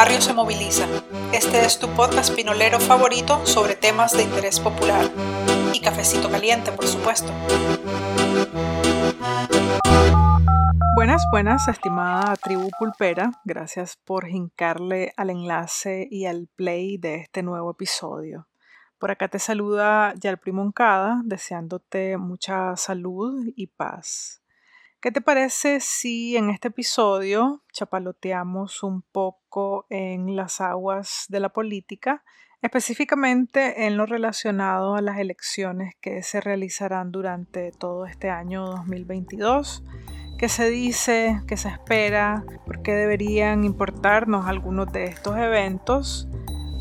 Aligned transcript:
barrio 0.00 0.22
se 0.22 0.32
moviliza. 0.32 0.86
Este 1.30 1.62
es 1.66 1.78
tu 1.78 1.86
podcast 1.88 2.34
pinolero 2.34 2.80
favorito 2.80 3.44
sobre 3.44 3.74
temas 3.74 4.16
de 4.16 4.22
interés 4.22 4.58
popular. 4.58 5.10
Y 5.74 5.80
cafecito 5.82 6.30
caliente, 6.30 6.72
por 6.72 6.86
supuesto. 6.86 7.30
Buenas, 10.94 11.22
buenas, 11.30 11.68
estimada 11.68 12.34
tribu 12.36 12.70
pulpera. 12.78 13.30
Gracias 13.44 13.98
por 14.02 14.26
hincarle 14.26 15.12
al 15.18 15.28
enlace 15.28 16.08
y 16.10 16.24
al 16.24 16.48
play 16.56 16.96
de 16.96 17.16
este 17.16 17.42
nuevo 17.42 17.72
episodio. 17.72 18.48
Por 18.98 19.10
acá 19.10 19.28
te 19.28 19.38
saluda 19.38 20.14
Yalpri 20.18 20.52
Moncada, 20.52 21.20
deseándote 21.24 22.16
mucha 22.16 22.74
salud 22.76 23.44
y 23.54 23.66
paz. 23.66 24.40
¿Qué 25.02 25.10
te 25.10 25.22
parece 25.22 25.80
si 25.80 26.36
en 26.36 26.50
este 26.50 26.68
episodio 26.68 27.62
chapaloteamos 27.72 28.82
un 28.82 29.00
poco 29.00 29.86
en 29.88 30.36
las 30.36 30.60
aguas 30.60 31.24
de 31.30 31.40
la 31.40 31.48
política, 31.48 32.22
específicamente 32.60 33.86
en 33.86 33.96
lo 33.96 34.04
relacionado 34.04 34.96
a 34.96 35.00
las 35.00 35.18
elecciones 35.18 35.94
que 36.02 36.22
se 36.22 36.42
realizarán 36.42 37.12
durante 37.12 37.72
todo 37.72 38.04
este 38.04 38.28
año 38.28 38.66
2022? 38.66 39.84
¿Qué 40.38 40.50
se 40.50 40.68
dice? 40.68 41.40
¿Qué 41.46 41.56
se 41.56 41.70
espera? 41.70 42.44
¿Por 42.66 42.82
qué 42.82 42.92
deberían 42.92 43.64
importarnos 43.64 44.48
algunos 44.48 44.92
de 44.92 45.04
estos 45.04 45.38
eventos? 45.38 46.28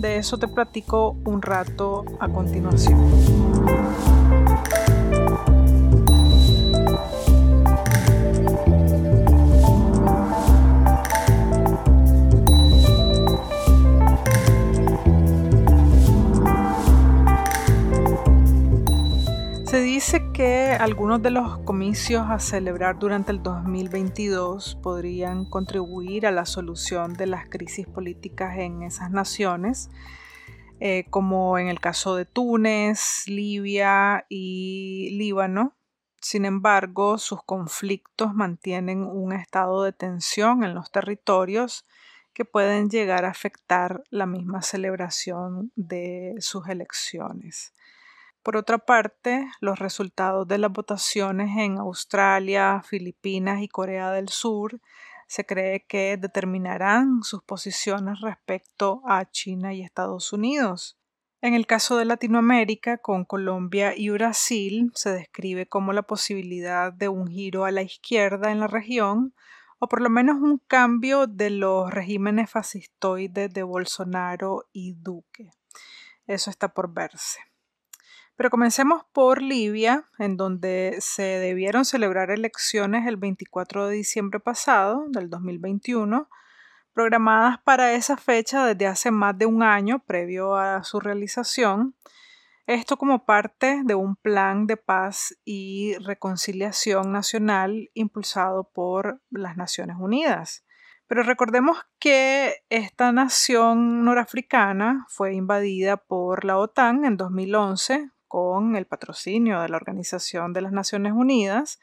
De 0.01 0.17
eso 0.17 0.37
te 0.37 0.49
platico 0.49 1.11
un 1.23 1.41
rato 1.41 2.03
a 2.19 2.27
continuación. 2.27 2.99
Dice 20.11 20.31
que 20.33 20.71
algunos 20.71 21.21
de 21.21 21.29
los 21.29 21.59
comicios 21.59 22.25
a 22.31 22.39
celebrar 22.39 22.97
durante 22.97 23.31
el 23.31 23.43
2022 23.43 24.79
podrían 24.81 25.45
contribuir 25.45 26.25
a 26.25 26.31
la 26.31 26.47
solución 26.47 27.13
de 27.13 27.27
las 27.27 27.47
crisis 27.47 27.85
políticas 27.85 28.57
en 28.57 28.81
esas 28.81 29.11
naciones, 29.11 29.91
eh, 30.79 31.05
como 31.11 31.59
en 31.59 31.67
el 31.67 31.79
caso 31.79 32.15
de 32.15 32.25
Túnez, 32.25 33.27
Libia 33.27 34.25
y 34.29 35.11
Líbano. 35.11 35.77
Sin 36.19 36.45
embargo, 36.45 37.19
sus 37.19 37.43
conflictos 37.43 38.33
mantienen 38.33 39.03
un 39.03 39.31
estado 39.31 39.83
de 39.83 39.93
tensión 39.93 40.63
en 40.63 40.73
los 40.73 40.91
territorios 40.91 41.85
que 42.33 42.45
pueden 42.45 42.89
llegar 42.89 43.25
a 43.25 43.29
afectar 43.29 44.01
la 44.09 44.25
misma 44.25 44.63
celebración 44.63 45.71
de 45.75 46.33
sus 46.39 46.67
elecciones. 46.67 47.73
Por 48.49 48.57
otra 48.57 48.79
parte, 48.79 49.47
los 49.61 49.77
resultados 49.77 50.47
de 50.47 50.57
las 50.57 50.71
votaciones 50.71 51.55
en 51.55 51.77
Australia, 51.77 52.81
Filipinas 52.83 53.61
y 53.61 53.67
Corea 53.67 54.09
del 54.09 54.29
Sur 54.29 54.81
se 55.27 55.45
cree 55.45 55.85
que 55.85 56.17
determinarán 56.17 57.21
sus 57.21 57.43
posiciones 57.43 58.21
respecto 58.21 59.03
a 59.05 59.29
China 59.29 59.75
y 59.75 59.83
Estados 59.83 60.33
Unidos. 60.33 60.97
En 61.41 61.53
el 61.53 61.67
caso 61.67 61.95
de 61.97 62.05
Latinoamérica, 62.05 62.97
con 62.97 63.23
Colombia 63.23 63.93
y 63.95 64.09
Brasil, 64.09 64.91
se 64.95 65.11
describe 65.11 65.67
como 65.67 65.93
la 65.93 66.01
posibilidad 66.01 66.91
de 66.91 67.07
un 67.07 67.27
giro 67.27 67.65
a 67.65 67.71
la 67.71 67.83
izquierda 67.83 68.51
en 68.51 68.61
la 68.61 68.67
región, 68.67 69.35
o 69.77 69.87
por 69.87 70.01
lo 70.01 70.09
menos 70.09 70.37
un 70.37 70.57
cambio 70.57 71.27
de 71.27 71.51
los 71.51 71.91
regímenes 71.91 72.49
fascistoides 72.49 73.53
de 73.53 73.61
Bolsonaro 73.61 74.65
y 74.73 74.93
Duque. 74.93 75.51
Eso 76.25 76.49
está 76.49 76.73
por 76.73 76.91
verse. 76.91 77.48
Pero 78.39 78.51
comencemos 78.51 79.03
por 79.11 79.41
Libia, 79.41 80.05
en 80.17 80.37
donde 80.37 80.95
se 81.01 81.23
debieron 81.23 81.83
celebrar 81.83 82.31
elecciones 82.31 83.05
el 83.05 83.17
24 83.17 83.87
de 83.87 83.95
diciembre 83.95 84.39
pasado, 84.39 85.07
del 85.09 85.29
2021, 85.29 86.29
programadas 86.93 87.57
para 87.65 87.91
esa 87.91 88.15
fecha 88.15 88.65
desde 88.65 88.87
hace 88.87 89.11
más 89.11 89.37
de 89.37 89.45
un 89.45 89.61
año 89.61 89.99
previo 90.05 90.55
a 90.55 90.85
su 90.85 91.01
realización. 91.01 91.95
Esto 92.65 92.95
como 92.95 93.25
parte 93.25 93.81
de 93.83 93.95
un 93.95 94.15
plan 94.15 94.67
de 94.67 94.77
paz 94.77 95.37
y 95.43 95.97
reconciliación 95.97 97.11
nacional 97.11 97.89
impulsado 97.93 98.71
por 98.71 99.21
las 99.29 99.57
Naciones 99.57 99.97
Unidas. 99.99 100.63
Pero 101.07 101.23
recordemos 101.23 101.77
que 101.99 102.63
esta 102.69 103.11
nación 103.11 104.05
norafricana 104.05 105.05
fue 105.09 105.33
invadida 105.33 105.97
por 105.97 106.45
la 106.45 106.57
OTAN 106.57 107.03
en 107.03 107.17
2011 107.17 108.11
con 108.29 108.77
el 108.77 108.85
patrocinio 108.85 109.59
de 109.59 109.67
la 109.67 109.75
Organización 109.75 110.53
de 110.53 110.61
las 110.61 110.71
Naciones 110.71 111.11
Unidas, 111.11 111.81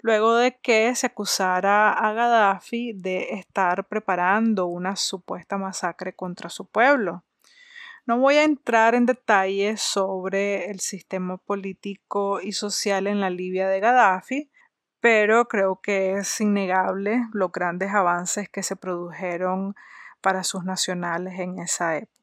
luego 0.00 0.34
de 0.36 0.56
que 0.56 0.94
se 0.94 1.08
acusara 1.08 1.92
a 1.92 2.12
Gaddafi 2.14 2.94
de 2.94 3.34
estar 3.34 3.86
preparando 3.86 4.66
una 4.66 4.96
supuesta 4.96 5.58
masacre 5.58 6.14
contra 6.14 6.48
su 6.48 6.64
pueblo. 6.66 7.24
No 8.06 8.18
voy 8.18 8.36
a 8.36 8.44
entrar 8.44 8.94
en 8.94 9.04
detalles 9.04 9.82
sobre 9.82 10.70
el 10.70 10.80
sistema 10.80 11.36
político 11.36 12.40
y 12.40 12.52
social 12.52 13.06
en 13.06 13.20
la 13.20 13.28
Libia 13.28 13.68
de 13.68 13.80
Gaddafi, 13.80 14.50
pero 15.00 15.46
creo 15.46 15.80
que 15.80 16.12
es 16.12 16.40
innegable 16.40 17.26
los 17.32 17.52
grandes 17.52 17.92
avances 17.92 18.48
que 18.48 18.62
se 18.62 18.76
produjeron 18.76 19.74
para 20.20 20.42
sus 20.42 20.64
nacionales 20.64 21.38
en 21.38 21.58
esa 21.58 21.96
época. 21.96 22.17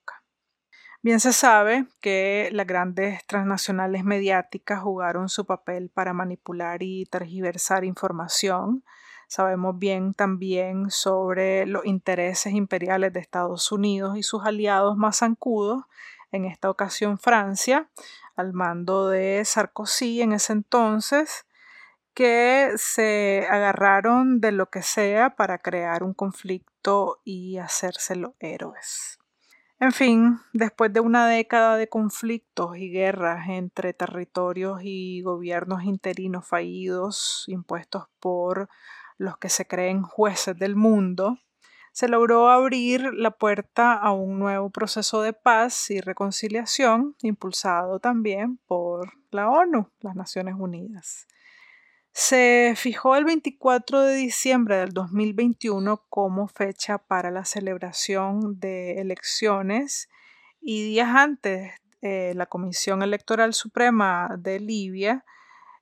Bien 1.05 1.19
se 1.19 1.33
sabe 1.33 1.85
que 2.01 2.49
las 2.51 2.65
grandes 2.65 3.23
transnacionales 3.27 4.03
mediáticas 4.03 4.81
jugaron 4.81 5.29
su 5.29 5.45
papel 5.45 5.91
para 5.93 6.13
manipular 6.13 6.81
y 6.81 7.05
tergiversar 7.05 7.85
información. 7.85 8.83
Sabemos 9.27 9.77
bien 9.77 10.15
también 10.15 10.89
sobre 10.89 11.67
los 11.67 11.85
intereses 11.85 12.53
imperiales 12.53 13.13
de 13.13 13.19
Estados 13.19 13.71
Unidos 13.71 14.17
y 14.17 14.23
sus 14.23 14.45
aliados 14.45 14.97
más 14.97 15.19
zancudos, 15.19 15.83
en 16.31 16.45
esta 16.45 16.71
ocasión 16.71 17.19
Francia, 17.19 17.87
al 18.35 18.53
mando 18.53 19.07
de 19.07 19.45
Sarkozy 19.45 20.23
en 20.23 20.31
ese 20.31 20.53
entonces, 20.53 21.45
que 22.15 22.71
se 22.77 23.45
agarraron 23.47 24.41
de 24.41 24.51
lo 24.51 24.71
que 24.71 24.81
sea 24.81 25.35
para 25.35 25.59
crear 25.59 26.01
un 26.01 26.15
conflicto 26.15 27.21
y 27.23 27.59
hacérselo 27.59 28.33
héroes. 28.39 29.19
En 29.77 29.91
fin, 29.91 30.39
después 30.53 30.93
de 30.93 31.01
una 31.01 31.27
década 31.27 31.75
de 31.75 31.89
conflictos 31.89 32.77
y 32.77 32.89
guerras 32.89 33.49
entre 33.49 33.93
territorios 33.93 34.79
y 34.83 35.21
gobiernos 35.21 35.83
interinos 35.83 36.47
fallidos 36.47 37.43
impuestos 37.47 38.05
por 38.21 38.69
los 39.17 39.37
que 39.37 39.49
se 39.49 39.67
creen 39.67 40.01
jueces 40.01 40.57
del 40.57 40.77
mundo, 40.77 41.39
se 41.91 42.07
logró 42.07 42.49
abrir 42.49 43.13
la 43.13 43.31
puerta 43.31 43.93
a 43.93 44.13
un 44.13 44.39
nuevo 44.39 44.69
proceso 44.69 45.21
de 45.21 45.33
paz 45.33 45.89
y 45.91 45.99
reconciliación 45.99 47.15
impulsado 47.21 47.99
también 47.99 48.59
por 48.67 49.11
la 49.31 49.49
ONU, 49.49 49.89
las 49.99 50.15
Naciones 50.15 50.55
Unidas. 50.57 51.27
Se 52.17 52.75
fijó 52.77 53.17
el 53.17 53.25
24 53.25 54.03
de 54.03 54.15
diciembre 54.15 54.77
del 54.77 54.93
2021 54.93 56.05
como 56.07 56.47
fecha 56.47 56.97
para 56.97 57.29
la 57.29 57.43
celebración 57.43 58.57
de 58.57 59.01
elecciones 59.01 60.07
y 60.61 60.81
días 60.85 61.09
antes 61.13 61.73
eh, 62.01 62.31
la 62.33 62.45
Comisión 62.45 63.03
Electoral 63.03 63.53
Suprema 63.53 64.29
de 64.39 64.61
Libia 64.61 65.25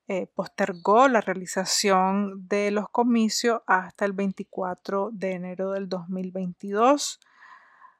eh, 0.07 0.25
postergó 0.33 1.07
la 1.07 1.21
realización 1.21 2.47
de 2.47 2.71
los 2.71 2.89
comicios 2.89 3.61
hasta 3.67 4.03
el 4.03 4.13
24 4.13 5.11
de 5.13 5.33
enero 5.33 5.69
del 5.73 5.87
2022, 5.87 7.19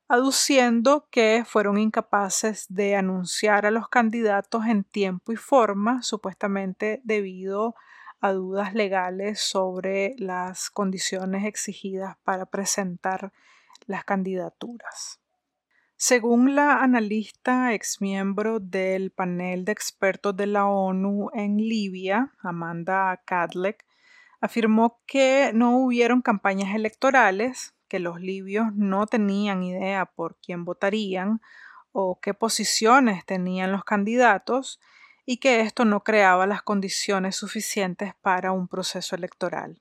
aduciendo 0.07 1.07
que 1.11 1.43
fueron 1.45 1.77
incapaces 1.77 2.65
de 2.67 2.95
anunciar 2.95 3.67
a 3.67 3.71
los 3.71 3.89
candidatos 3.89 4.65
en 4.65 4.83
tiempo 4.83 5.31
y 5.31 5.35
forma, 5.35 6.01
supuestamente 6.01 6.99
debido 7.03 7.75
a 7.77 7.93
a 8.23 8.31
dudas 8.31 8.73
legales 8.73 9.41
sobre 9.41 10.15
las 10.17 10.69
condiciones 10.69 11.43
exigidas 11.43 12.15
para 12.23 12.45
presentar 12.45 13.33
las 13.85 14.05
candidaturas. 14.05 15.19
Según 15.97 16.55
la 16.55 16.81
analista 16.81 17.73
ex 17.73 17.99
miembro 17.99 18.61
del 18.61 19.11
panel 19.11 19.65
de 19.65 19.73
expertos 19.73 20.37
de 20.37 20.47
la 20.47 20.65
ONU 20.67 21.31
en 21.33 21.57
Libia, 21.57 22.31
Amanda 22.39 23.21
Kadlec, 23.25 23.85
afirmó 24.39 25.01
que 25.05 25.51
no 25.53 25.79
hubieron 25.79 26.21
campañas 26.21 26.73
electorales, 26.75 27.75
que 27.89 27.99
los 27.99 28.21
libios 28.21 28.73
no 28.73 29.05
tenían 29.05 29.63
idea 29.63 30.05
por 30.05 30.37
quién 30.37 30.63
votarían 30.63 31.41
o 31.91 32.21
qué 32.21 32.33
posiciones 32.33 33.25
tenían 33.25 33.73
los 33.73 33.83
candidatos 33.83 34.79
y 35.25 35.37
que 35.37 35.61
esto 35.61 35.85
no 35.85 36.03
creaba 36.03 36.47
las 36.47 36.61
condiciones 36.61 37.35
suficientes 37.35 38.13
para 38.21 38.51
un 38.51 38.67
proceso 38.67 39.15
electoral. 39.15 39.79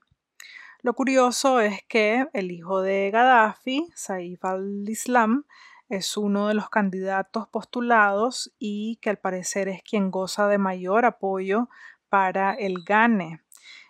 Lo 0.81 0.93
curioso 0.93 1.59
es 1.59 1.81
que 1.87 2.27
el 2.33 2.51
hijo 2.51 2.81
de 2.81 3.09
Gaddafi, 3.11 3.87
Saif 3.95 4.43
al-Islam, 4.43 5.45
es 5.89 6.17
uno 6.17 6.47
de 6.47 6.53
los 6.53 6.69
candidatos 6.69 7.47
postulados 7.47 8.53
y 8.59 8.97
que 9.01 9.09
al 9.09 9.17
parecer 9.17 9.67
es 9.67 9.81
quien 9.83 10.11
goza 10.11 10.47
de 10.47 10.57
mayor 10.57 11.05
apoyo 11.05 11.69
para 12.09 12.53
el 12.53 12.83
GANE. 12.83 13.41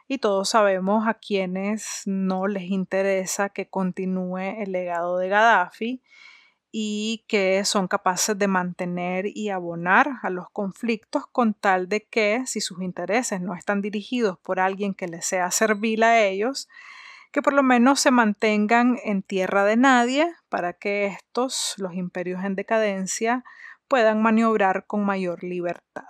Y 0.07 0.17
todos 0.17 0.49
sabemos 0.49 1.07
a 1.07 1.15
quienes 1.15 2.03
no 2.05 2.47
les 2.47 2.63
interesa 2.63 3.49
que 3.49 3.69
continúe 3.69 4.37
el 4.37 4.71
legado 4.71 5.17
de 5.17 5.29
Gaddafi 5.29 6.03
y 6.75 7.23
que 7.27 7.63
son 7.65 7.87
capaces 7.87 8.35
de 8.35 8.47
mantener 8.47 9.27
y 9.27 9.49
abonar 9.49 10.19
a 10.23 10.31
los 10.31 10.49
conflictos 10.49 11.27
con 11.27 11.53
tal 11.53 11.87
de 11.87 12.03
que 12.05 12.41
si 12.47 12.61
sus 12.61 12.81
intereses 12.81 13.39
no 13.41 13.53
están 13.53 13.79
dirigidos 13.79 14.39
por 14.39 14.59
alguien 14.59 14.95
que 14.95 15.07
les 15.07 15.23
sea 15.23 15.51
servil 15.51 16.01
a 16.01 16.19
ellos, 16.23 16.67
que 17.31 17.43
por 17.43 17.53
lo 17.53 17.61
menos 17.61 17.99
se 17.99 18.09
mantengan 18.09 18.97
en 19.03 19.21
tierra 19.21 19.65
de 19.65 19.77
nadie 19.77 20.33
para 20.49 20.73
que 20.73 21.05
estos, 21.05 21.75
los 21.77 21.93
imperios 21.93 22.43
en 22.43 22.55
decadencia, 22.55 23.43
puedan 23.87 24.23
maniobrar 24.23 24.87
con 24.87 25.05
mayor 25.05 25.43
libertad. 25.43 26.05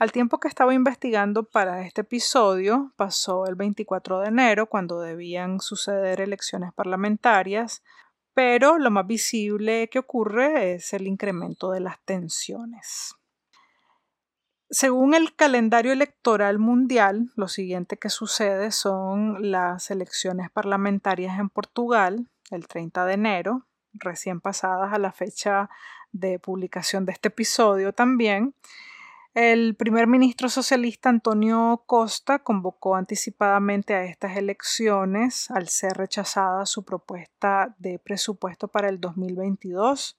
Al 0.00 0.10
tiempo 0.10 0.40
que 0.40 0.48
estaba 0.48 0.74
investigando 0.74 1.44
para 1.44 1.86
este 1.86 2.00
episodio, 2.00 2.92
pasó 2.96 3.46
el 3.46 3.54
24 3.54 4.18
de 4.18 4.28
enero, 4.28 4.66
cuando 4.66 5.00
debían 5.00 5.60
suceder 5.60 6.20
elecciones 6.20 6.72
parlamentarias, 6.72 7.84
pero 8.42 8.78
lo 8.78 8.90
más 8.90 9.06
visible 9.06 9.90
que 9.90 9.98
ocurre 9.98 10.72
es 10.72 10.94
el 10.94 11.06
incremento 11.06 11.72
de 11.72 11.80
las 11.80 12.02
tensiones. 12.06 13.14
Según 14.70 15.12
el 15.12 15.36
calendario 15.36 15.92
electoral 15.92 16.58
mundial, 16.58 17.32
lo 17.36 17.48
siguiente 17.48 17.98
que 17.98 18.08
sucede 18.08 18.70
son 18.70 19.50
las 19.50 19.90
elecciones 19.90 20.50
parlamentarias 20.50 21.38
en 21.38 21.50
Portugal 21.50 22.30
el 22.50 22.66
30 22.66 23.04
de 23.04 23.12
enero, 23.12 23.66
recién 23.92 24.40
pasadas 24.40 24.94
a 24.94 24.98
la 24.98 25.12
fecha 25.12 25.68
de 26.10 26.38
publicación 26.38 27.04
de 27.04 27.12
este 27.12 27.28
episodio 27.28 27.92
también, 27.92 28.54
el 29.34 29.76
primer 29.76 30.08
ministro 30.08 30.48
socialista 30.48 31.08
Antonio 31.08 31.84
Costa 31.86 32.40
convocó 32.40 32.96
anticipadamente 32.96 33.94
a 33.94 34.02
estas 34.02 34.36
elecciones 34.36 35.52
al 35.52 35.68
ser 35.68 35.92
rechazada 35.92 36.66
su 36.66 36.84
propuesta 36.84 37.76
de 37.78 38.00
presupuesto 38.00 38.66
para 38.66 38.88
el 38.88 39.00
2022. 39.00 40.18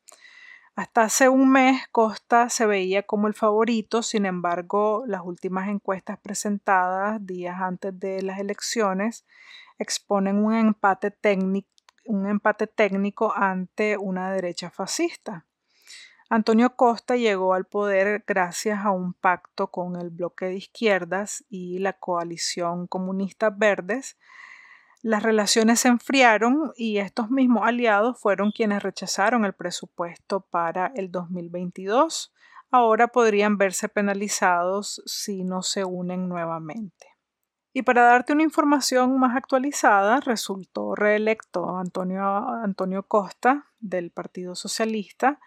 Hasta 0.76 1.02
hace 1.02 1.28
un 1.28 1.52
mes 1.52 1.82
Costa 1.92 2.50
se 2.50 2.66
veía 2.66 3.04
como 3.04 3.28
el 3.28 3.34
favorito, 3.34 4.02
sin 4.02 4.26
embargo 4.26 5.04
las 5.06 5.22
últimas 5.26 5.68
encuestas 5.68 6.18
presentadas 6.18 7.26
días 7.26 7.60
antes 7.60 8.00
de 8.00 8.22
las 8.22 8.40
elecciones 8.40 9.26
exponen 9.78 10.38
un 10.38 10.54
empate, 10.54 11.14
un 12.06 12.28
empate 12.28 12.68
técnico 12.68 13.34
ante 13.36 13.98
una 13.98 14.32
derecha 14.32 14.70
fascista. 14.70 15.46
Antonio 16.34 16.78
Costa 16.78 17.18
llegó 17.18 17.54
al 17.54 17.66
poder 17.66 18.24
gracias 18.26 18.86
a 18.86 18.92
un 18.92 19.12
pacto 19.12 19.68
con 19.68 19.98
el 19.98 20.12
bloque 20.12 20.46
de 20.46 20.56
izquierdas 20.56 21.44
y 21.50 21.80
la 21.80 21.92
coalición 21.92 22.88
comunista 22.88 23.50
verdes. 23.50 24.18
Las 25.02 25.24
relaciones 25.24 25.82
se 25.82 25.90
enfriaron 25.90 26.72
y 26.78 27.00
estos 27.00 27.30
mismos 27.32 27.64
aliados 27.68 28.18
fueron 28.18 28.54
quienes 28.54 28.82
rechazaron 28.82 29.44
el 29.44 29.52
presupuesto 29.52 30.40
para 30.40 30.94
el 30.96 31.12
2022. 31.12 32.34
Ahora 32.72 33.10
podrían 33.10 33.58
verse 33.58 33.90
penalizados 33.90 35.04
si 35.06 35.44
no 35.44 35.64
se 35.64 35.84
unen 35.84 36.30
nuevamente. 36.30 37.08
Y 37.74 37.82
para 37.82 38.04
darte 38.04 38.32
una 38.32 38.44
información 38.44 39.20
más 39.20 39.36
actualizada, 39.36 40.22
resultó 40.22 40.96
reelecto 40.96 41.78
Antonio, 41.78 42.24
Antonio 42.64 43.04
Costa 43.04 43.66
del 43.82 44.12
Partido 44.12 44.56
Socialista 44.56 45.38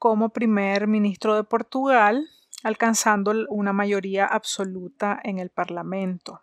como 0.00 0.30
primer 0.30 0.86
ministro 0.86 1.36
de 1.36 1.44
Portugal, 1.44 2.26
alcanzando 2.62 3.34
una 3.50 3.74
mayoría 3.74 4.24
absoluta 4.24 5.20
en 5.22 5.38
el 5.38 5.50
Parlamento. 5.50 6.40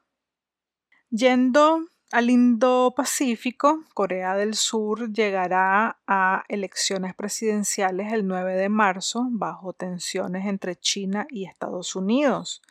Yendo 1.09 1.87
al 2.11 2.29
Indo-Pacífico, 2.29 3.83
Corea 3.95 4.35
del 4.35 4.53
Sur 4.53 5.11
llegará 5.11 5.97
a 6.05 6.43
elecciones 6.49 7.15
presidenciales 7.15 8.13
el 8.13 8.27
9 8.27 8.53
de 8.53 8.69
marzo 8.69 9.27
bajo 9.31 9.73
tensiones 9.73 10.45
entre 10.45 10.75
China 10.75 11.25
y 11.27 11.45
Estados 11.45 11.95
Unidos. 11.95 12.61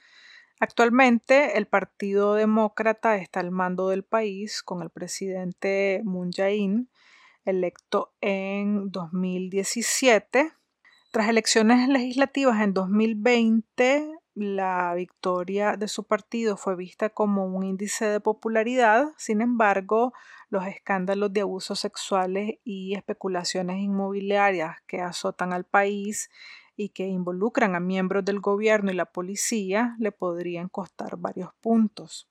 Actualmente 0.61 1.59
el 1.59 1.67
Partido 1.67 2.35
Demócrata 2.35 3.17
está 3.17 3.41
al 3.41 3.51
mando 3.51 3.89
del 3.89 4.05
país 4.05 4.63
con 4.63 4.83
el 4.83 4.91
presidente 4.91 6.01
Moon 6.05 6.31
Jae-in, 6.31 6.89
electo 7.45 8.15
en 8.21 8.93
2017 8.93 10.53
tras 11.11 11.29
elecciones 11.29 11.89
legislativas 11.89 12.61
en 12.61 12.75
2020, 12.75 14.19
la 14.35 14.93
victoria 14.95 15.77
de 15.77 15.89
su 15.89 16.05
partido 16.05 16.57
fue 16.57 16.77
vista 16.77 17.09
como 17.09 17.47
un 17.47 17.65
índice 17.65 18.07
de 18.07 18.21
popularidad, 18.21 19.09
sin 19.17 19.41
embargo, 19.41 20.13
los 20.51 20.67
escándalos 20.67 21.33
de 21.33 21.41
abusos 21.41 21.81
sexuales 21.81 22.59
y 22.63 22.95
especulaciones 22.95 23.79
inmobiliarias 23.79 24.77
que 24.87 25.01
azotan 25.01 25.53
al 25.53 25.65
país 25.65 26.31
y 26.77 26.91
que 26.91 27.07
involucran 27.07 27.75
a 27.75 27.81
miembros 27.81 28.25
del 28.25 28.41
gobierno 28.41 28.91
y 28.91 28.95
la 28.95 29.07
policía 29.07 29.97
le 29.99 30.13
podrían 30.13 30.69
costar 30.69 31.17
varios 31.17 31.55
puntos. 31.63 32.29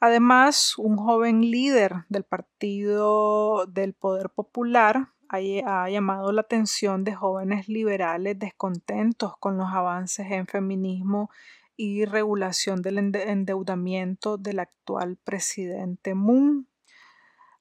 Además, 0.00 0.74
un 0.78 0.96
joven 0.96 1.50
líder 1.50 2.04
del 2.08 2.24
Partido 2.24 3.66
del 3.66 3.94
Poder 3.94 4.30
Popular 4.30 5.13
ha 5.28 5.88
llamado 5.88 6.32
la 6.32 6.42
atención 6.42 7.04
de 7.04 7.14
jóvenes 7.14 7.68
liberales 7.68 8.38
descontentos 8.38 9.36
con 9.38 9.56
los 9.56 9.68
avances 9.72 10.30
en 10.30 10.46
feminismo 10.46 11.30
y 11.76 12.04
regulación 12.04 12.82
del 12.82 12.98
endeudamiento 12.98 14.36
del 14.36 14.60
actual 14.60 15.16
presidente 15.16 16.14
Moon. 16.14 16.68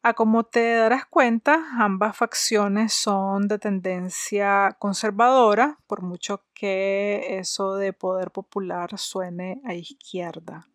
A 0.06 0.14
como 0.14 0.44
te 0.44 0.74
darás 0.74 1.06
cuenta, 1.06 1.66
ambas 1.80 2.18
facciones 2.18 2.94
son 2.94 3.48
de 3.48 3.58
tendencia 3.58 4.76
conservadora, 4.78 5.80
por 5.88 6.02
mucho 6.02 6.44
que 6.54 7.38
eso 7.40 7.76
de 7.76 7.94
poder 7.94 8.32
popular 8.32 8.98
suene 8.98 9.62
a 9.64 9.74
izquierda. 9.76 10.68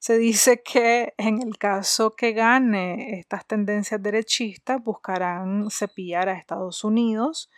Se 0.00 0.16
dice 0.16 0.62
que 0.62 1.12
en 1.18 1.42
el 1.42 1.58
caso 1.58 2.16
que 2.16 2.32
gane 2.32 3.18
estas 3.18 3.46
tendencias 3.46 4.02
derechistas 4.02 4.82
buscarán 4.82 5.68
cepillar 5.70 6.30
a 6.30 6.38
Estados 6.38 6.84
Unidos 6.84 7.50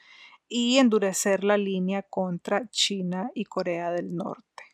y 0.48 0.78
endurecer 0.78 1.44
la 1.44 1.56
línea 1.56 2.02
contra 2.02 2.68
China 2.68 3.30
y 3.32 3.44
Corea 3.44 3.92
del 3.92 4.16
Norte. 4.16 4.64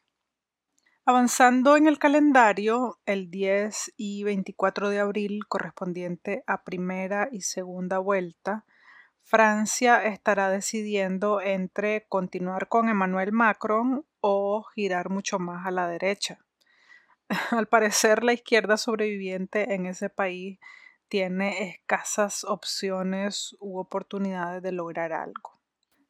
Avanzando 1.04 1.76
en 1.76 1.88
el 1.88 1.98
calendario, 1.98 3.00
el 3.04 3.30
10 3.30 3.92
y 3.98 4.24
24 4.24 4.88
de 4.88 5.00
abril 5.00 5.46
correspondiente 5.46 6.44
a 6.46 6.64
primera 6.64 7.28
y 7.30 7.42
segunda 7.42 7.98
vuelta, 7.98 8.64
Francia 9.20 10.04
estará 10.04 10.48
decidiendo 10.48 11.42
entre 11.42 12.06
continuar 12.08 12.68
con 12.68 12.88
Emmanuel 12.88 13.32
Macron 13.32 14.06
o 14.22 14.64
girar 14.74 15.10
mucho 15.10 15.38
más 15.38 15.66
a 15.66 15.70
la 15.70 15.86
derecha. 15.86 16.38
Al 17.50 17.68
parecer, 17.68 18.24
la 18.24 18.32
izquierda 18.32 18.76
sobreviviente 18.76 19.74
en 19.74 19.86
ese 19.86 20.08
país 20.08 20.58
tiene 21.08 21.68
escasas 21.68 22.44
opciones 22.44 23.56
u 23.60 23.78
oportunidades 23.78 24.62
de 24.62 24.72
lograr 24.72 25.12
algo. 25.12 25.58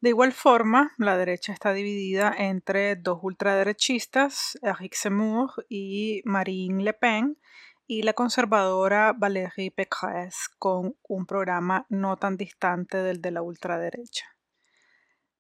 De 0.00 0.10
igual 0.10 0.32
forma, 0.32 0.92
la 0.96 1.16
derecha 1.16 1.52
está 1.52 1.72
dividida 1.72 2.32
entre 2.36 2.94
dos 2.94 3.18
ultraderechistas, 3.22 4.56
Eric 4.62 4.94
Zemmour 4.94 5.50
y 5.68 6.22
Marine 6.24 6.84
Le 6.84 6.92
Pen, 6.92 7.38
y 7.88 8.02
la 8.02 8.12
conservadora 8.12 9.12
Valérie 9.12 9.72
Pécresse, 9.72 10.50
con 10.58 10.96
un 11.02 11.26
programa 11.26 11.86
no 11.88 12.16
tan 12.16 12.36
distante 12.36 12.98
del 12.98 13.20
de 13.20 13.30
la 13.32 13.42
ultraderecha. 13.42 14.37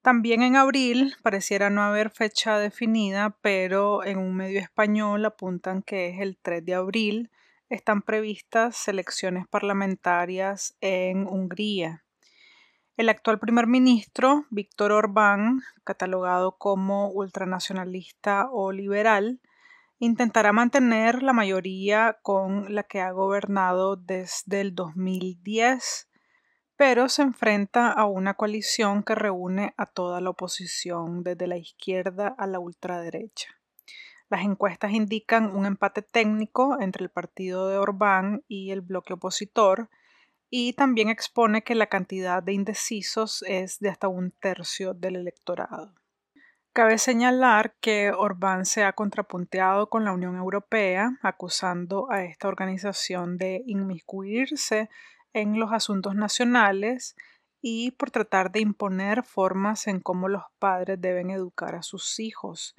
También 0.02 0.42
en 0.42 0.56
abril 0.56 1.16
pareciera 1.22 1.70
no 1.70 1.82
haber 1.82 2.10
fecha 2.10 2.58
definida, 2.58 3.36
pero 3.42 4.04
en 4.04 4.18
un 4.18 4.36
medio 4.36 4.60
español 4.60 5.24
apuntan 5.24 5.82
que 5.82 6.08
es 6.08 6.20
el 6.20 6.38
3 6.40 6.64
de 6.64 6.74
abril. 6.74 7.30
Están 7.68 8.02
previstas 8.02 8.86
elecciones 8.88 9.46
parlamentarias 9.48 10.76
en 10.80 11.26
Hungría. 11.26 12.04
El 12.96 13.08
actual 13.08 13.38
primer 13.38 13.66
ministro, 13.66 14.46
Víctor 14.50 14.92
Orbán, 14.92 15.62
catalogado 15.84 16.56
como 16.58 17.10
ultranacionalista 17.10 18.48
o 18.50 18.72
liberal, 18.72 19.40
intentará 19.98 20.52
mantener 20.52 21.22
la 21.22 21.32
mayoría 21.32 22.18
con 22.22 22.74
la 22.74 22.84
que 22.84 23.00
ha 23.00 23.10
gobernado 23.10 23.96
desde 23.96 24.60
el 24.60 24.74
2010 24.74 26.07
pero 26.78 27.08
se 27.08 27.22
enfrenta 27.22 27.90
a 27.90 28.04
una 28.04 28.34
coalición 28.34 29.02
que 29.02 29.16
reúne 29.16 29.74
a 29.76 29.84
toda 29.84 30.20
la 30.20 30.30
oposición, 30.30 31.24
desde 31.24 31.48
la 31.48 31.56
izquierda 31.56 32.36
a 32.38 32.46
la 32.46 32.60
ultraderecha. 32.60 33.48
Las 34.30 34.42
encuestas 34.42 34.92
indican 34.92 35.56
un 35.56 35.66
empate 35.66 36.02
técnico 36.02 36.80
entre 36.80 37.02
el 37.02 37.10
partido 37.10 37.68
de 37.68 37.78
Orbán 37.78 38.44
y 38.46 38.70
el 38.70 38.80
bloque 38.80 39.14
opositor 39.14 39.90
y 40.50 40.74
también 40.74 41.08
expone 41.08 41.62
que 41.62 41.74
la 41.74 41.88
cantidad 41.88 42.44
de 42.44 42.52
indecisos 42.52 43.42
es 43.48 43.80
de 43.80 43.88
hasta 43.88 44.06
un 44.06 44.30
tercio 44.30 44.94
del 44.94 45.16
electorado. 45.16 45.96
Cabe 46.72 46.98
señalar 46.98 47.74
que 47.80 48.12
Orbán 48.12 48.66
se 48.66 48.84
ha 48.84 48.92
contrapunteado 48.92 49.88
con 49.88 50.04
la 50.04 50.12
Unión 50.12 50.36
Europea, 50.36 51.18
acusando 51.22 52.08
a 52.08 52.22
esta 52.22 52.46
organización 52.46 53.36
de 53.36 53.64
inmiscuirse 53.66 54.88
en 55.32 55.58
los 55.58 55.72
asuntos 55.72 56.14
nacionales 56.14 57.16
y 57.60 57.92
por 57.92 58.10
tratar 58.10 58.52
de 58.52 58.60
imponer 58.60 59.22
formas 59.24 59.86
en 59.86 60.00
cómo 60.00 60.28
los 60.28 60.44
padres 60.58 61.00
deben 61.00 61.30
educar 61.30 61.74
a 61.74 61.82
sus 61.82 62.20
hijos. 62.20 62.74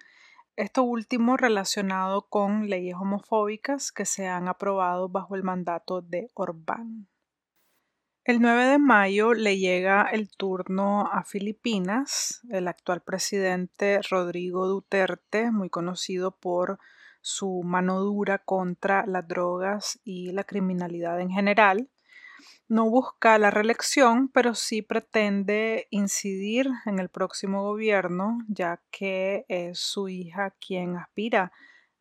Esto 0.56 0.84
último 0.84 1.38
relacionado 1.38 2.28
con 2.28 2.70
leyes 2.70 2.96
homofóbicas 2.96 3.92
que 3.92 4.06
se 4.06 4.28
han 4.28 4.48
aprobado 4.48 5.08
bajo 5.08 5.36
el 5.36 5.44
mandato 5.44 6.02
de 6.02 6.30
Orbán. 6.34 7.08
El 8.26 8.42
9 8.42 8.66
de 8.66 8.78
mayo 8.78 9.34
le 9.34 9.58
llega 9.58 10.04
el 10.04 10.30
turno 10.30 11.10
a 11.12 11.24
Filipinas. 11.24 12.42
El 12.50 12.68
actual 12.68 13.02
presidente 13.02 14.02
Rodrigo 14.10 14.68
Duterte, 14.68 15.50
muy 15.52 15.70
conocido 15.70 16.32
por 16.38 16.80
su 17.22 17.64
mano 17.64 18.02
dura 18.02 18.38
contra 18.38 19.06
las 19.08 19.28
drogas 19.28 20.00
y 20.04 20.32
la 20.32 20.44
criminalidad 20.44 21.20
en 21.22 21.32
general, 21.32 21.90
no 22.68 22.90
busca 22.90 23.38
la 23.38 23.52
reelección, 23.52 24.30
pero 24.30 24.56
sí 24.56 24.82
pretende 24.82 25.88
incidir 25.90 26.70
en 26.86 27.00
el 27.00 27.10
próximo 27.10 27.64
gobierno, 27.64 28.40
ya 28.48 28.82
que 28.92 29.46
es 29.48 29.80
su 29.80 30.10
hija 30.10 30.56
quien 30.60 30.98
aspira 30.98 31.52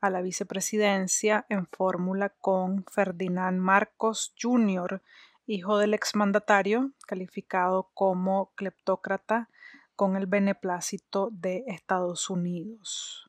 a 0.00 0.10
la 0.10 0.22
vicepresidencia 0.22 1.46
en 1.48 1.66
fórmula 1.66 2.30
con 2.40 2.84
Ferdinand 2.84 3.58
Marcos 3.58 4.34
Jr., 4.40 5.02
hijo 5.46 5.78
del 5.78 5.94
exmandatario, 5.94 6.92
calificado 7.06 7.90
como 7.94 8.52
cleptócrata 8.54 9.48
con 9.96 10.14
el 10.16 10.26
beneplácito 10.26 11.30
de 11.32 11.64
Estados 11.66 12.30
Unidos. 12.30 13.27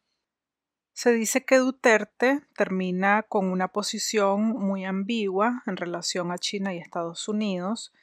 Se 1.01 1.13
dice 1.13 1.45
que 1.45 1.59
Duterte 1.59 2.41
termina 2.57 3.23
con 3.23 3.53
una 3.53 3.69
posición 3.69 4.49
muy 4.49 4.83
ambigua 4.83 5.63
en 5.65 5.77
relación 5.77 6.29
a 6.29 6.37
China 6.37 6.73
y 6.73 6.77
Estados 6.79 7.29
Unidos, 7.29 7.93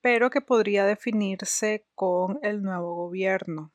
pero 0.00 0.30
que 0.30 0.40
podría 0.40 0.86
definirse 0.86 1.86
con 1.94 2.38
el 2.42 2.62
nuevo 2.62 2.94
gobierno. 2.94 3.74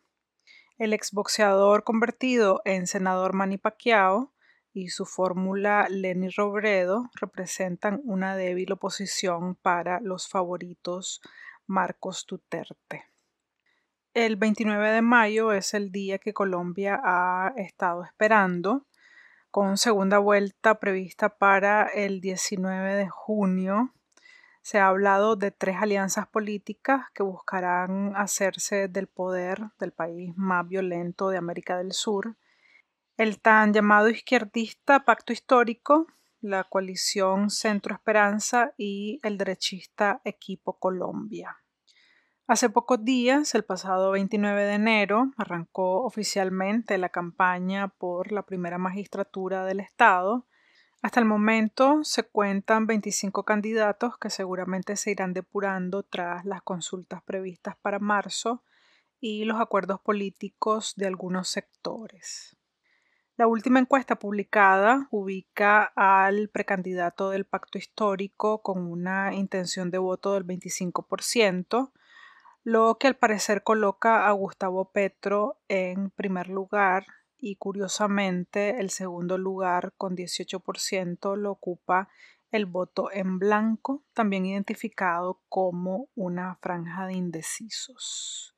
El 0.80 0.94
exboxeador 0.94 1.84
convertido 1.84 2.64
en 2.66 2.88
senador 2.88 3.34
Manny 3.34 3.60
Pacquiao 3.60 4.34
y 4.74 4.88
su 4.88 5.06
fórmula 5.06 5.86
Lenny 5.88 6.30
Robredo 6.30 7.12
representan 7.22 8.02
una 8.06 8.36
débil 8.36 8.72
oposición 8.72 9.54
para 9.54 10.00
los 10.00 10.28
favoritos 10.28 11.22
Marcos 11.68 12.26
Duterte. 12.28 13.13
El 14.14 14.36
29 14.36 14.92
de 14.92 15.02
mayo 15.02 15.52
es 15.52 15.74
el 15.74 15.92
día 15.92 16.20
que 16.20 16.34
Colombia 16.34 17.02
ha 17.04 17.54
estado 17.58 18.04
esperando, 18.04 18.86
con 19.50 19.78
segunda 19.78 20.20
vuelta 20.20 20.80
prevista 20.80 21.38
para 21.38 21.88
el 21.88 22.22
19 22.22 22.96
de 22.96 23.10
junio. 23.10 23.94
Se 24.62 24.80
ha 24.80 24.88
hablado 24.88 25.36
de 25.36 25.52
tres 25.52 25.78
alianzas 25.82 26.28
políticas 26.28 27.08
que 27.14 27.24
buscarán 27.24 28.16
hacerse 28.16 28.88
del 28.88 29.08
poder 29.08 29.72
del 29.80 29.92
país 29.94 30.34
más 30.36 30.68
violento 30.68 31.30
de 31.30 31.38
América 31.38 31.78
del 31.78 31.92
Sur 31.92 32.36
el 33.18 33.40
tan 33.40 33.74
llamado 33.74 34.10
izquierdista 34.10 35.06
Pacto 35.06 35.34
Histórico, 35.34 36.08
la 36.42 36.64
coalición 36.64 37.52
Centro 37.52 37.94
Esperanza 37.94 38.74
y 38.76 39.20
el 39.22 39.38
derechista 39.38 40.20
Equipo 40.24 40.80
Colombia. 40.80 41.63
Hace 42.46 42.70
pocos 42.70 43.06
días, 43.06 43.56
el 43.56 43.64
pasado 43.64 44.12
29 44.12 44.66
de 44.66 44.74
enero, 44.74 45.32
arrancó 45.38 46.04
oficialmente 46.04 46.98
la 46.98 47.08
campaña 47.08 47.88
por 47.88 48.34
la 48.34 48.42
primera 48.42 48.78
magistratura 48.78 49.64
del 49.64 49.80
Estado. 49.80 50.46
Hasta 51.02 51.22
el 51.22 51.26
momento 51.26 52.04
se 52.04 52.24
cuentan 52.24 52.86
25 52.86 53.44
candidatos 53.46 54.18
que 54.18 54.30
seguramente 54.30 54.98
se 54.98 55.12
irán 55.12 55.32
depurando 55.32 56.04
tras 56.04 56.44
las 56.44 56.62
consultas 56.62 57.24
previstas 57.24 57.78
para 57.78 58.00
marzo 58.00 58.62
y 59.22 59.46
los 59.46 59.62
acuerdos 59.62 60.02
políticos 60.02 60.96
de 60.98 61.08
algunos 61.08 61.48
sectores. 61.48 62.58
La 63.38 63.48
última 63.48 63.80
encuesta 63.80 64.20
publicada 64.20 65.08
ubica 65.12 65.94
al 65.96 66.50
precandidato 66.50 67.30
del 67.30 67.46
pacto 67.46 67.78
histórico 67.78 68.62
con 68.62 68.86
una 68.86 69.34
intención 69.34 69.92
de 69.92 69.98
voto 69.98 70.34
del 70.34 70.46
25%, 70.46 71.94
lo 72.64 72.98
que 72.98 73.08
al 73.08 73.16
parecer 73.16 73.64
coloca 73.64 74.28
a 74.28 74.32
Gustavo 74.32 74.92
Petro 74.92 75.60
en 75.68 76.10
primer 76.12 76.48
lugar 76.48 77.06
y 77.38 77.58
curiosamente 77.58 78.80
el 78.80 78.90
segundo 78.90 79.38
lugar 79.38 79.94
con 79.98 80.16
18% 80.16 81.36
lo 81.36 81.52
ocupa 81.52 82.08
el 82.52 82.66
voto 82.66 83.12
en 83.12 83.40
blanco, 83.40 84.04
también 84.14 84.46
identificado 84.46 85.42
como 85.50 86.08
una 86.16 86.56
franja 86.62 87.08
de 87.08 87.14
indecisos. 87.14 88.56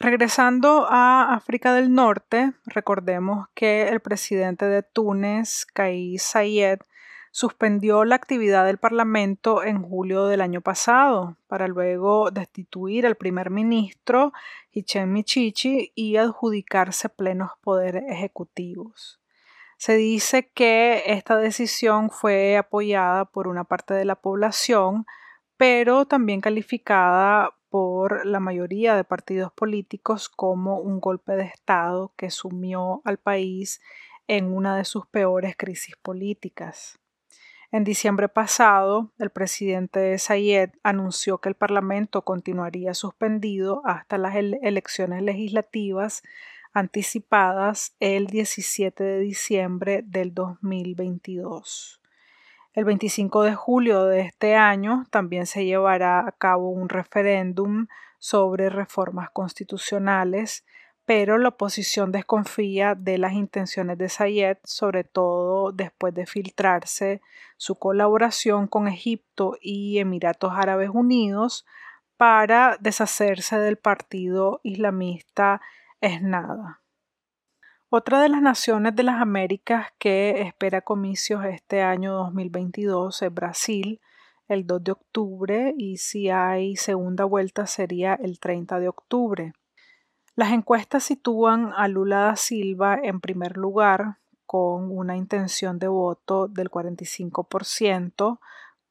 Regresando 0.00 0.86
a 0.88 1.34
África 1.34 1.72
del 1.72 1.92
Norte, 1.92 2.52
recordemos 2.66 3.48
que 3.54 3.88
el 3.88 4.00
presidente 4.00 4.66
de 4.66 4.82
Túnez, 4.82 5.66
Kais 5.66 6.22
Sayed, 6.22 6.80
suspendió 7.30 8.04
la 8.04 8.14
actividad 8.14 8.64
del 8.66 8.78
Parlamento 8.78 9.62
en 9.62 9.82
julio 9.82 10.26
del 10.26 10.40
año 10.40 10.60
pasado, 10.60 11.36
para 11.46 11.68
luego 11.68 12.30
destituir 12.30 13.06
al 13.06 13.16
primer 13.16 13.50
ministro 13.50 14.32
Hichem 14.72 15.12
Michichi 15.12 15.92
y 15.94 16.16
adjudicarse 16.16 17.08
plenos 17.08 17.52
poderes 17.62 18.04
ejecutivos. 18.08 19.20
Se 19.76 19.94
dice 19.94 20.50
que 20.50 21.04
esta 21.06 21.36
decisión 21.36 22.10
fue 22.10 22.56
apoyada 22.56 23.26
por 23.26 23.46
una 23.46 23.64
parte 23.64 23.94
de 23.94 24.04
la 24.04 24.16
población, 24.16 25.06
pero 25.56 26.04
también 26.04 26.40
calificada 26.40 27.54
por 27.68 28.26
la 28.26 28.40
mayoría 28.40 28.96
de 28.96 29.04
partidos 29.04 29.52
políticos 29.52 30.28
como 30.28 30.80
un 30.80 31.00
golpe 31.00 31.32
de 31.36 31.44
Estado 31.44 32.12
que 32.16 32.30
sumió 32.30 33.02
al 33.04 33.18
país 33.18 33.80
en 34.26 34.52
una 34.52 34.76
de 34.76 34.84
sus 34.84 35.06
peores 35.06 35.54
crisis 35.56 35.96
políticas. 35.96 36.98
En 37.70 37.84
diciembre 37.84 38.30
pasado, 38.30 39.12
el 39.18 39.28
presidente 39.28 40.16
Sayed 40.18 40.70
anunció 40.82 41.38
que 41.38 41.50
el 41.50 41.54
Parlamento 41.54 42.22
continuaría 42.22 42.94
suspendido 42.94 43.82
hasta 43.84 44.16
las 44.16 44.36
elecciones 44.36 45.22
legislativas 45.22 46.22
anticipadas 46.72 47.94
el 48.00 48.26
17 48.26 49.04
de 49.04 49.18
diciembre 49.20 50.02
del 50.02 50.32
2022. 50.32 52.00
El 52.72 52.86
25 52.86 53.42
de 53.42 53.54
julio 53.54 54.04
de 54.04 54.20
este 54.20 54.54
año 54.54 55.04
también 55.10 55.44
se 55.44 55.66
llevará 55.66 56.26
a 56.26 56.32
cabo 56.32 56.70
un 56.70 56.88
referéndum 56.88 57.86
sobre 58.18 58.70
reformas 58.70 59.28
constitucionales, 59.28 60.64
pero 61.08 61.38
la 61.38 61.48
oposición 61.48 62.12
desconfía 62.12 62.94
de 62.94 63.16
las 63.16 63.32
intenciones 63.32 63.96
de 63.96 64.10
Sayed, 64.10 64.58
sobre 64.64 65.04
todo 65.04 65.72
después 65.72 66.12
de 66.12 66.26
filtrarse 66.26 67.22
su 67.56 67.76
colaboración 67.76 68.66
con 68.66 68.88
Egipto 68.88 69.56
y 69.62 70.00
Emiratos 70.00 70.52
Árabes 70.54 70.90
Unidos 70.92 71.64
para 72.18 72.76
deshacerse 72.78 73.58
del 73.58 73.78
partido 73.78 74.60
islamista 74.62 75.62
Esnada. 76.02 76.82
Otra 77.88 78.20
de 78.20 78.28
las 78.28 78.42
naciones 78.42 78.94
de 78.94 79.04
las 79.04 79.18
Américas 79.18 79.86
que 79.98 80.42
espera 80.42 80.82
comicios 80.82 81.42
este 81.46 81.80
año 81.80 82.12
2022 82.12 83.22
es 83.22 83.32
Brasil, 83.32 84.02
el 84.46 84.66
2 84.66 84.84
de 84.84 84.92
octubre, 84.92 85.74
y 85.78 85.96
si 85.96 86.28
hay 86.28 86.76
segunda 86.76 87.24
vuelta 87.24 87.66
sería 87.66 88.12
el 88.12 88.38
30 88.38 88.78
de 88.78 88.88
octubre. 88.88 89.54
Las 90.38 90.52
encuestas 90.52 91.02
sitúan 91.02 91.72
a 91.76 91.88
Lula 91.88 92.20
da 92.20 92.36
Silva 92.36 92.96
en 93.02 93.18
primer 93.18 93.56
lugar 93.56 94.18
con 94.46 94.96
una 94.96 95.16
intención 95.16 95.80
de 95.80 95.88
voto 95.88 96.46
del 96.46 96.70
45% 96.70 98.38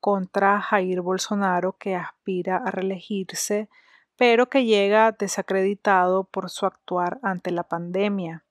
contra 0.01 0.59
Jair 0.59 0.99
Bolsonaro 0.99 1.77
que 1.79 1.95
aspira 1.95 2.57
a 2.57 2.69
reelegirse, 2.69 3.69
pero 4.17 4.49
que 4.49 4.65
llega 4.65 5.13
desacreditado 5.13 6.25
por 6.25 6.49
su 6.49 6.65
actuar 6.65 7.17
ante 7.23 7.51
la 7.51 7.63
pandemia. 7.63 8.43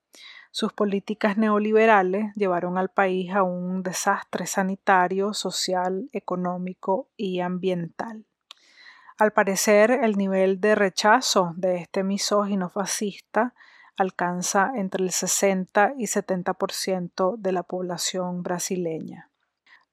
Sus 0.51 0.73
políticas 0.73 1.37
neoliberales 1.37 2.35
llevaron 2.35 2.79
al 2.79 2.89
país 2.89 3.31
a 3.35 3.43
un 3.43 3.83
desastre 3.83 4.47
sanitario, 4.47 5.35
social, 5.35 6.09
económico 6.15 7.11
y 7.15 7.41
ambiental. 7.41 8.25
Al 9.19 9.33
parecer, 9.33 9.91
el 9.91 10.17
nivel 10.17 10.61
de 10.61 10.75
rechazo 10.75 11.55
de 11.57 11.77
este 11.77 12.05
misógino 12.05 12.69
fascista 12.69 13.55
alcanza 13.97 14.73
entre 14.75 15.05
el 15.05 15.11
60 15.11 15.95
y 15.97 16.05
70% 16.05 17.37
de 17.39 17.53
la 17.53 17.63
población 17.63 18.43
brasileña. 18.43 19.31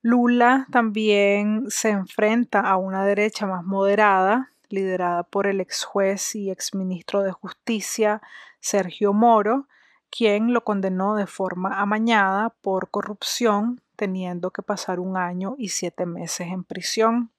Lula 0.01 0.68
también 0.72 1.63
se 1.70 1.92
enfrenta 1.92 2.60
a 2.60 2.75
una 2.75 3.06
derecha 3.06 3.46
más 3.46 3.63
moderada, 3.63 4.51
liderada 4.68 5.24
por 5.24 5.48
el 5.48 5.62
ex 5.62 5.86
juez 5.86 6.36
y 6.36 6.51
ex 6.51 6.75
ministro 6.75 7.24
de 7.24 7.32
Justicia 7.32 8.22
Sergio 8.60 9.13
Moro, 9.13 9.70
quien 10.10 10.53
lo 10.53 10.65
condenó 10.65 11.15
de 11.15 11.27
forma 11.27 11.80
amañada 11.80 12.50
por 12.62 12.89
corrupción, 12.89 13.82
teniendo 13.96 14.51
que 14.51 14.62
pasar 14.62 15.00
un 15.00 15.15
año 15.15 15.56
y 15.58 15.70
siete 15.70 16.06
meses 16.06 16.48
en 16.48 16.65
prisión. 16.65 17.33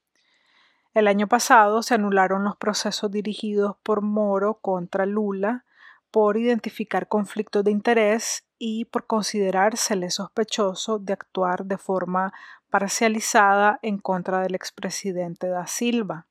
El 0.94 1.08
año 1.08 1.26
pasado 1.26 1.82
se 1.82 1.94
anularon 1.94 2.44
los 2.44 2.56
procesos 2.56 3.10
dirigidos 3.10 3.76
por 3.82 4.00
Moro 4.00 4.54
contra 4.54 5.06
Lula 5.06 5.64
por 6.12 6.36
identificar 6.36 7.08
conflictos 7.08 7.64
de 7.64 7.72
interés 7.72 8.46
y 8.56 8.84
por 8.84 9.08
considerársele 9.08 10.10
sospechoso 10.10 11.00
de 11.00 11.14
actuar 11.14 11.64
de 11.64 11.78
forma 11.78 12.32
parcializada 12.70 13.80
en 13.82 13.98
contra 13.98 14.40
del 14.42 14.54
expresidente 14.54 15.48
da 15.48 15.66
Silva. 15.66 16.28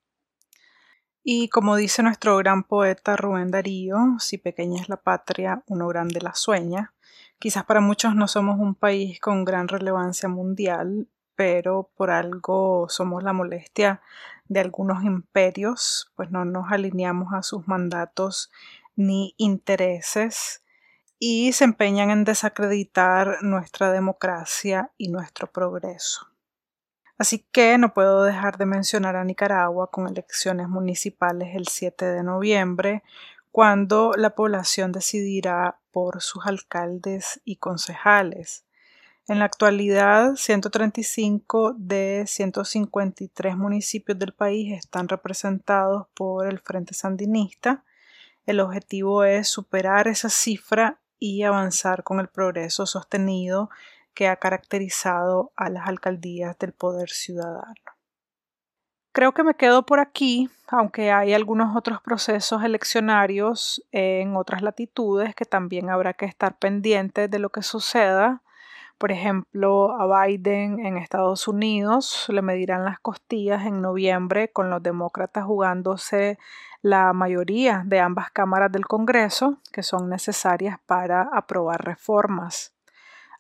Y 1.21 1.49
como 1.49 1.75
dice 1.75 2.01
nuestro 2.01 2.37
gran 2.37 2.63
poeta 2.63 3.17
Rubén 3.17 3.51
Darío, 3.51 3.97
si 4.19 4.37
pequeña 4.37 4.81
es 4.81 4.87
la 4.87 4.97
patria, 4.97 5.63
uno 5.67 5.89
grande 5.89 6.21
la 6.21 6.35
sueña. 6.35 6.93
Quizás 7.37 7.65
para 7.65 7.81
muchos 7.81 8.15
no 8.15 8.29
somos 8.29 8.57
un 8.57 8.75
país 8.75 9.19
con 9.19 9.43
gran 9.43 9.67
relevancia 9.67 10.29
mundial, 10.29 11.09
pero 11.35 11.89
por 11.95 12.11
algo 12.11 12.87
somos 12.87 13.23
la 13.23 13.33
molestia 13.33 14.01
de 14.47 14.59
algunos 14.59 15.03
imperios, 15.03 16.11
pues 16.15 16.31
no 16.31 16.45
nos 16.45 16.71
alineamos 16.71 17.33
a 17.33 17.43
sus 17.43 17.67
mandatos 17.67 18.51
ni 18.95 19.33
intereses 19.37 20.63
y 21.19 21.53
se 21.53 21.63
empeñan 21.63 22.09
en 22.09 22.25
desacreditar 22.25 23.43
nuestra 23.43 23.91
democracia 23.91 24.91
y 24.97 25.09
nuestro 25.09 25.47
progreso. 25.47 26.27
Así 27.17 27.47
que 27.51 27.77
no 27.77 27.93
puedo 27.93 28.23
dejar 28.23 28.57
de 28.57 28.65
mencionar 28.65 29.15
a 29.15 29.23
Nicaragua 29.23 29.89
con 29.89 30.07
elecciones 30.07 30.67
municipales 30.67 31.55
el 31.55 31.67
7 31.67 32.05
de 32.05 32.23
noviembre, 32.23 33.03
cuando 33.51 34.13
la 34.17 34.31
población 34.31 34.91
decidirá 34.91 35.79
por 35.91 36.21
sus 36.21 36.45
alcaldes 36.45 37.39
y 37.45 37.57
concejales. 37.57 38.65
En 39.25 39.39
la 39.39 39.45
actualidad, 39.45 40.35
135 40.35 41.75
de 41.77 42.25
153 42.27 43.55
municipios 43.55 44.19
del 44.19 44.33
país 44.33 44.73
están 44.77 45.07
representados 45.07 46.07
por 46.13 46.45
el 46.45 46.59
Frente 46.59 46.93
Sandinista. 46.93 47.85
El 48.45 48.59
objetivo 48.59 49.23
es 49.23 49.47
superar 49.47 50.09
esa 50.09 50.29
cifra 50.29 50.99
y 51.19 51.43
avanzar 51.43 52.03
con 52.03 52.19
el 52.19 52.27
progreso 52.27 52.85
sostenido 52.85 53.69
que 54.13 54.27
ha 54.27 54.35
caracterizado 54.35 55.53
a 55.55 55.69
las 55.69 55.87
alcaldías 55.87 56.59
del 56.59 56.73
poder 56.73 57.09
ciudadano. 57.09 57.73
Creo 59.13 59.33
que 59.33 59.43
me 59.43 59.55
quedo 59.55 59.85
por 59.85 60.01
aquí, 60.01 60.49
aunque 60.67 61.13
hay 61.13 61.33
algunos 61.33 61.77
otros 61.77 62.01
procesos 62.01 62.61
eleccionarios 62.61 63.81
en 63.93 64.35
otras 64.35 64.61
latitudes 64.61 65.33
que 65.33 65.45
también 65.45 65.89
habrá 65.89 66.13
que 66.13 66.25
estar 66.25 66.57
pendientes 66.57 67.31
de 67.31 67.39
lo 67.39 67.51
que 67.51 67.61
suceda 67.61 68.42
por 69.03 69.11
ejemplo, 69.11 69.99
a 69.99 70.25
Biden 70.25 70.79
en 70.79 70.95
Estados 70.95 71.49
Unidos 71.49 72.25
le 72.29 72.41
medirán 72.41 72.85
las 72.85 73.01
costillas 73.01 73.65
en 73.65 73.81
noviembre 73.81 74.49
con 74.49 74.69
los 74.69 74.81
demócratas 74.81 75.43
jugándose 75.43 76.39
la 76.81 77.11
mayoría 77.11 77.83
de 77.85 77.99
ambas 77.99 78.31
cámaras 78.31 78.71
del 78.71 78.85
Congreso 78.85 79.57
que 79.73 79.83
son 79.83 80.07
necesarias 80.07 80.77
para 80.85 81.23
aprobar 81.33 81.83
reformas. 81.83 82.73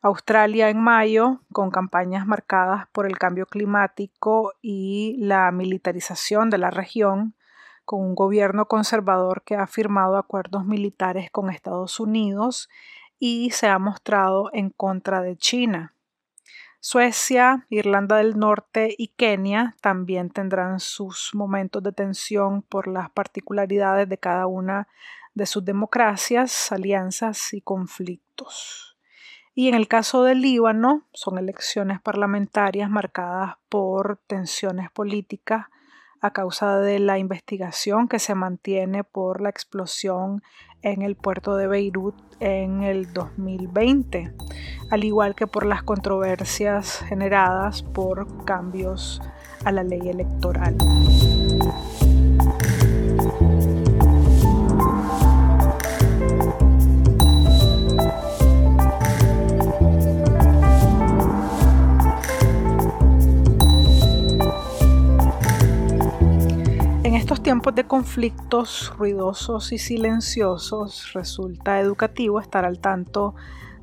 Australia 0.01 0.67
en 0.67 0.81
mayo, 0.81 1.39
con 1.53 1.71
campañas 1.71 2.27
marcadas 2.27 2.87
por 2.91 3.05
el 3.05 3.17
cambio 3.17 3.45
climático 3.45 4.51
y 4.61 5.15
la 5.19 5.49
militarización 5.53 6.49
de 6.49 6.57
la 6.57 6.71
región, 6.71 7.35
con 7.85 8.01
un 8.01 8.15
gobierno 8.15 8.67
conservador 8.67 9.43
que 9.43 9.55
ha 9.55 9.67
firmado 9.67 10.17
acuerdos 10.17 10.65
militares 10.65 11.31
con 11.31 11.49
Estados 11.49 12.01
Unidos 12.01 12.67
y 13.19 13.51
se 13.51 13.67
ha 13.67 13.79
mostrado 13.79 14.49
en 14.53 14.69
contra 14.69 15.21
de 15.21 15.37
China. 15.37 15.93
Suecia, 16.79 17.65
Irlanda 17.69 18.17
del 18.17 18.37
Norte 18.37 18.93
y 18.97 19.07
Kenia 19.07 19.75
también 19.79 20.29
tendrán 20.29 20.81
sus 20.81 21.31
momentos 21.33 21.81
de 21.81 21.93
tensión 21.93 22.61
por 22.61 22.89
las 22.89 23.09
particularidades 23.09 24.09
de 24.09 24.17
cada 24.17 24.47
una 24.47 24.89
de 25.33 25.45
sus 25.45 25.63
democracias, 25.63 26.71
alianzas 26.71 27.53
y 27.53 27.61
conflictos. 27.61 28.97
Y 29.55 29.69
en 29.69 29.75
el 29.75 29.87
caso 29.87 30.23
del 30.23 30.41
Líbano, 30.41 31.07
son 31.13 31.37
elecciones 31.37 32.01
parlamentarias 32.01 32.89
marcadas 32.89 33.55
por 33.69 34.17
tensiones 34.27 34.91
políticas 34.91 35.67
a 36.23 36.31
causa 36.31 36.79
de 36.79 36.99
la 36.99 37.19
investigación 37.19 38.07
que 38.07 38.17
se 38.17 38.33
mantiene 38.33 39.03
por 39.03 39.41
la 39.41 39.49
explosión 39.49 40.41
en 40.81 41.01
el 41.01 41.17
puerto 41.17 41.57
de 41.57 41.67
Beirut 41.67 42.15
en 42.39 42.81
el 42.81 43.11
2020, 43.11 44.33
al 44.89 45.03
igual 45.03 45.35
que 45.35 45.47
por 45.47 45.65
las 45.65 45.83
controversias 45.83 47.03
generadas 47.09 47.83
por 47.83 48.45
cambios 48.45 49.21
a 49.65 49.73
la 49.73 49.83
ley 49.83 50.07
electoral. 50.07 50.77
Tiempos 67.41 67.73
de 67.73 67.85
conflictos 67.85 68.93
ruidosos 68.97 69.71
y 69.71 69.77
silenciosos 69.77 71.13
resulta 71.13 71.79
educativo 71.79 72.39
estar 72.39 72.65
al 72.65 72.79
tanto 72.79 73.33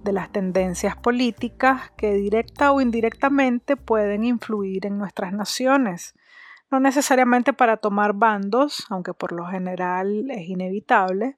de 0.04 0.12
las 0.12 0.30
tendencias 0.30 0.96
políticas 0.96 1.90
que 1.96 2.12
directa 2.12 2.72
o 2.72 2.80
indirectamente 2.80 3.76
pueden 3.76 4.24
influir 4.24 4.86
en 4.86 4.98
nuestras 4.98 5.32
naciones. 5.32 6.14
No 6.70 6.80
necesariamente 6.80 7.52
para 7.52 7.78
tomar 7.78 8.12
bandos, 8.12 8.86
aunque 8.90 9.14
por 9.14 9.32
lo 9.32 9.46
general 9.46 10.30
es 10.30 10.48
inevitable. 10.48 11.36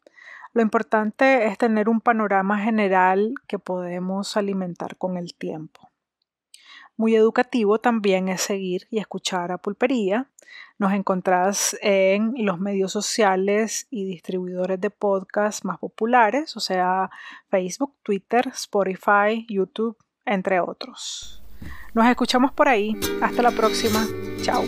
Lo 0.52 0.60
importante 0.60 1.46
es 1.46 1.56
tener 1.56 1.88
un 1.88 2.00
panorama 2.00 2.58
general 2.58 3.34
que 3.46 3.58
podemos 3.58 4.36
alimentar 4.36 4.96
con 4.96 5.16
el 5.16 5.34
tiempo. 5.34 5.91
Muy 7.02 7.16
educativo 7.16 7.80
también 7.80 8.28
es 8.28 8.42
seguir 8.42 8.86
y 8.88 9.00
escuchar 9.00 9.50
a 9.50 9.58
Pulpería. 9.58 10.28
Nos 10.78 10.92
encontrás 10.92 11.76
en 11.82 12.32
los 12.36 12.60
medios 12.60 12.92
sociales 12.92 13.88
y 13.90 14.04
distribuidores 14.04 14.80
de 14.80 14.90
podcast 14.90 15.64
más 15.64 15.80
populares, 15.80 16.56
o 16.56 16.60
sea, 16.60 17.10
Facebook, 17.50 17.92
Twitter, 18.04 18.46
Spotify, 18.54 19.44
YouTube, 19.48 19.96
entre 20.24 20.60
otros. 20.60 21.42
Nos 21.92 22.06
escuchamos 22.06 22.52
por 22.52 22.68
ahí. 22.68 22.94
Hasta 23.20 23.42
la 23.42 23.50
próxima. 23.50 24.06
Chao. 24.42 24.62